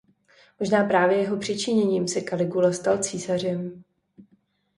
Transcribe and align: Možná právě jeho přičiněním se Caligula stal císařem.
Možná 0.59 0.83
právě 0.85 1.17
jeho 1.17 1.37
přičiněním 1.37 2.07
se 2.07 2.21
Caligula 2.21 2.71
stal 2.73 2.97
císařem. 2.97 3.83